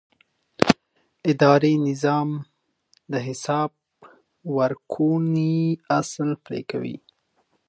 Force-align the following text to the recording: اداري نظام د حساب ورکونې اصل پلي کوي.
اداري 1.31 1.73
نظام 1.87 2.29
د 3.11 3.13
حساب 3.27 3.69
ورکونې 4.57 5.59
اصل 5.99 6.29
پلي 6.43 6.63
کوي. 6.71 6.97